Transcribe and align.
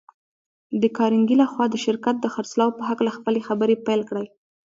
د 0.81 0.83
کارنګي 0.97 1.35
لهخوا 1.41 1.65
د 1.69 1.75
شرکت 1.85 2.15
د 2.21 2.27
خرڅلاو 2.33 2.75
په 2.77 2.83
هکله 2.89 3.09
خپلې 3.17 3.39
خبرې 3.47 3.75
پيل 3.87 4.01
کړې. 4.09 4.27